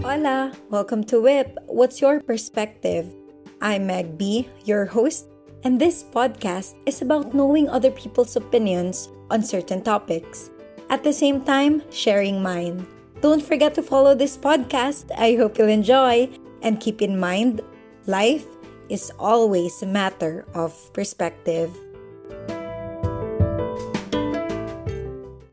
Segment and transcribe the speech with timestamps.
[0.00, 0.50] Hola!
[0.70, 1.58] Welcome to WIP.
[1.66, 3.12] What's your perspective?
[3.60, 5.28] I'm Meg B, your host,
[5.62, 10.48] and this podcast is about knowing other people's opinions on certain topics.
[10.88, 12.86] At the same time, sharing mine.
[13.20, 15.12] Don't forget to follow this podcast.
[15.20, 16.32] I hope you'll enjoy.
[16.62, 17.60] And keep in mind,
[18.06, 18.46] life
[18.88, 21.76] is always a matter of perspective.